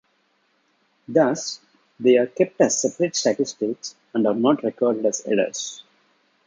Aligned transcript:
Thus 1.07 1.59
they 1.99 2.17
are 2.17 2.25
kept 2.25 2.59
as 2.59 2.81
separate 2.81 3.15
statistics 3.15 3.95
and 4.15 4.25
are 4.25 4.33
not 4.33 4.63
recorded 4.63 5.05
as 5.05 5.21
errors. 5.27 5.83